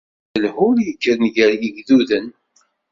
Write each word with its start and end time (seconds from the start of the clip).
Akked 0.35 0.43
lhul 0.43 0.77
yekkren 0.87 1.23
gar 1.35 1.51
yigduden. 1.61 2.25